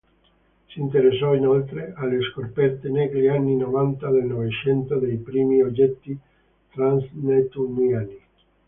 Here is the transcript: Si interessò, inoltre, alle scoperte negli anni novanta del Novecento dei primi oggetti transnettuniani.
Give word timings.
Si 0.67 0.79
interessò, 0.81 1.35
inoltre, 1.35 1.93
alle 1.95 2.17
scoperte 2.31 2.89
negli 2.89 3.27
anni 3.27 3.55
novanta 3.55 4.09
del 4.09 4.23
Novecento 4.23 4.95
dei 4.95 5.17
primi 5.17 5.61
oggetti 5.61 6.17
transnettuniani. 6.71 8.19